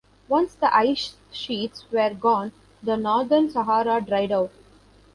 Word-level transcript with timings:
Once 0.27 0.55
the 0.55 0.75
ice 0.75 1.15
sheets 1.31 1.85
were 1.91 2.09
gone, 2.09 2.51
the 2.81 2.95
northern 2.97 3.51
Sahara 3.51 4.01
dried 4.01 4.31
out. 4.31 4.49